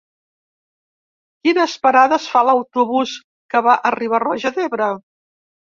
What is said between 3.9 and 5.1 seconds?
a Riba-roja d'Ebre?